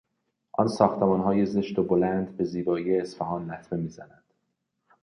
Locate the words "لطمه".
3.51-3.79